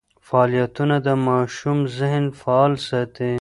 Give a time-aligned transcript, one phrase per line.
[0.27, 3.29] فعالیتونه د ماشوم ذهن فعال ساتي.